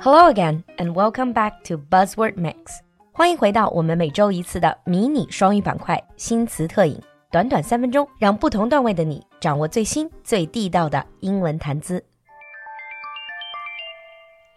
[0.00, 2.80] Hello again, and welcome back to Buzzword Mix.
[3.12, 7.00] 欢迎回到我们每周一次的迷你双语板块新词特饮，
[7.30, 12.04] 短短三分钟，让不同段位的你掌握最新最地道的英文谈资。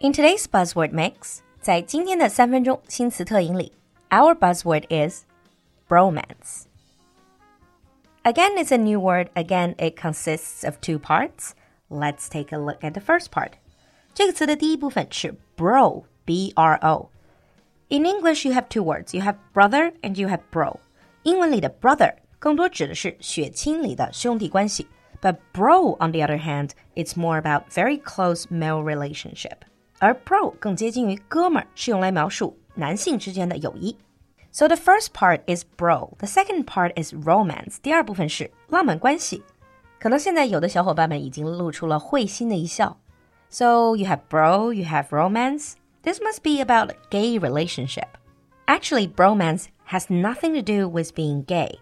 [0.00, 3.72] In today's Buzzword Mix，在今天的三分钟新词特饮里，
[4.10, 5.24] our buzzword is
[5.88, 6.64] bromance.
[8.24, 9.28] Again, it's a new word.
[9.34, 11.52] Again, it consists of two parts.
[11.88, 13.52] Let's take a look at the first part.
[14.14, 19.16] 这个词的第一部分是 bro，b r o。In English, you have two words.
[19.16, 20.78] You have brother and you have bro.
[21.22, 24.86] 英文里的 brother 更多指的是血亲里的兄弟关系，
[25.20, 29.58] but bro on the other hand, it's more about very close male relationship.
[29.98, 33.96] 而 bro 更接近于哥们儿，是用来描述男性之间的友谊。
[34.50, 37.76] So the first part is bro, the second part is romance.
[37.82, 39.42] 第二部分是浪漫关系。
[39.98, 42.98] 可能现在有的小伙伴们已经露出了会心的一笑。
[43.52, 45.74] So you have bro, you have romance.
[46.02, 48.08] This must be about a gay relationship.
[48.66, 51.78] Actually, bromance has nothing to do with being gay.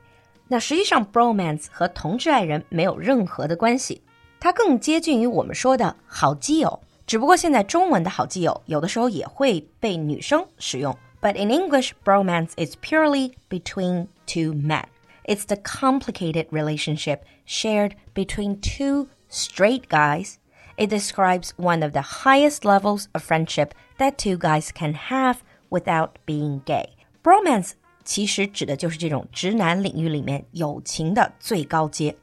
[0.48, 4.02] 那实际上，bromance 和同志爱人没有任何的关系，
[4.38, 6.80] 它更接近于我们说的好基友。
[7.06, 10.96] 只不过现在中文的好基友有的时候也会被女生使用。
[11.20, 14.84] but in English, bromance is purely between two men.
[15.24, 20.34] It's the complicated relationship shared between two straight guys.
[20.80, 25.38] It describes one of the highest levels of friendship that two guys can have
[25.70, 26.90] without being gay.
[27.22, 27.72] Bromance
[28.04, 32.16] 其实指的就是这种直男领域里面友情的最高阶。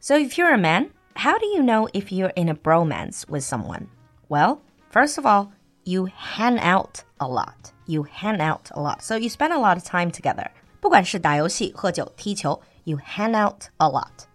[0.00, 3.42] So if you're a man, how do you know if you're in a bromance with
[3.42, 3.86] someone?
[4.28, 4.58] Well,
[4.92, 5.48] first of all,
[5.84, 9.02] you hang out a lot you hang out a lot.
[9.02, 10.50] So you spend a lot of time together.
[10.80, 14.26] 不管是打游戏、喝酒、踢球, you hang out a lot.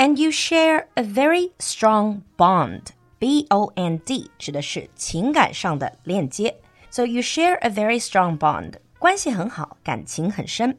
[0.00, 2.88] And you share a very strong bond.
[3.18, 6.56] B O N D 指的是情感上的链接。
[6.90, 8.74] So you share a very strong bond.
[8.98, 10.78] 关系很好，感情很深。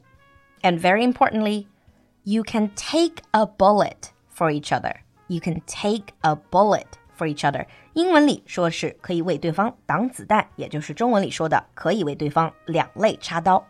[0.62, 1.66] And very importantly,
[2.22, 4.96] you can take a bullet for each other.
[5.26, 6.86] You can take a bullet
[7.16, 7.66] for each other。
[7.94, 13.64] 英文里说是可以为对方挡子弹，也就是中文里说的可以为对方两肋插刀。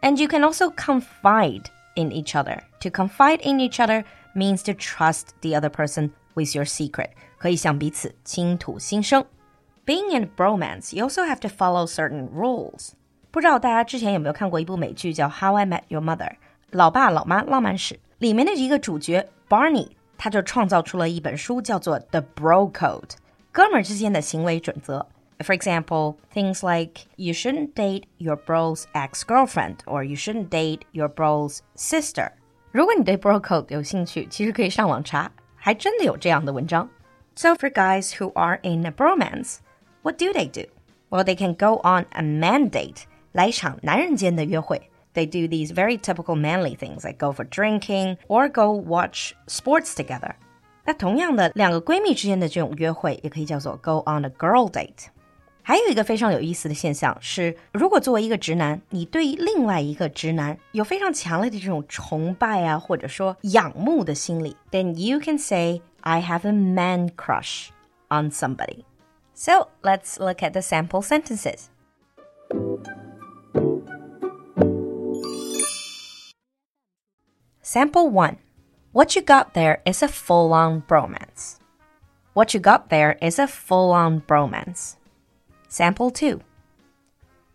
[0.00, 1.64] And you can also confide
[1.96, 2.60] in each other.
[2.80, 4.04] To confide in each other
[4.34, 7.10] means to trust the other person with your secret.
[7.38, 9.24] 可以向彼此倾吐心声。
[9.84, 12.90] Being in a bromance, you also have to follow certain rules.
[13.30, 16.30] 不知道大家之前有没有看过一部美剧叫《How I Met Your Mother》，
[16.70, 23.10] 老爸老妈浪漫史里面的一个主角 Barney 他就创造出了一本书，叫做《The Bro Code》，
[23.50, 25.06] 哥们儿之间的行为准则。
[25.38, 31.08] For example, things like you shouldn't date your bro's ex-girlfriend or you shouldn't date your
[31.08, 32.30] bro's sister.
[32.70, 36.88] 如果你对 Bro Code 有兴趣，其实可以上网查，还真的有这样的文章。
[37.34, 39.56] So for guys who are in a bromance,
[40.02, 40.70] what do they do?
[41.10, 43.02] Well, they can go on a man date，
[43.32, 44.90] 来一场男人间的约会。
[45.14, 50.32] they do these very typical manly things like go for drinking or go watch sports together.
[50.84, 55.08] 那同样的，两个闺蜜之间的这种约会也可以叫做 go on a girl date。
[55.66, 67.68] 还有一个非常有意思的现象是，如果作为一个直男，你对另外一个直男有非常强烈的这种崇拜啊，或者说仰慕的心理，then you can say I have a man crush
[68.08, 68.84] on somebody.
[69.34, 71.68] So let's look at the sample sentences.
[77.62, 78.36] Sample 1.
[78.92, 81.56] What you got there is a full on bromance.
[82.34, 84.96] What you got there is a full on bromance.
[85.68, 86.40] Sample 2.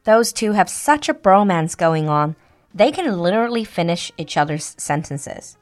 [0.04, 2.36] Those two have such a bromance going on,
[2.74, 5.56] they can literally finish each other's sentences.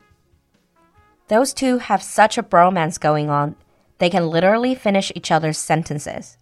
[1.27, 3.55] Those two have such a bromance going on,
[3.97, 6.35] they can literally finish each other's sentences.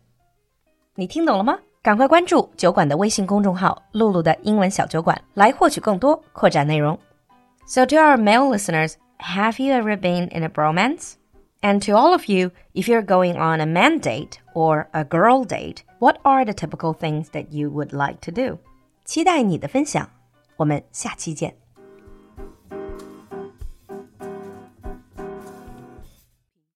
[0.95, 1.59] 你听懂了吗？
[1.81, 6.97] 赶快关注酒馆的微信公众号“露露的英文小酒馆”，来获取更多扩展内容。
[7.65, 11.13] so, to our male listeners, have you ever been in a bromance?
[11.61, 15.43] And to all of you, if you're going on a man date or a girl
[15.43, 18.57] date, what are the typical things that you would like to do?
[19.05, 20.09] 期待你的分享，
[20.57, 21.55] 我们下期见。